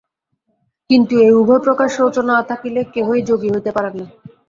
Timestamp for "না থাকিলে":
2.29-2.81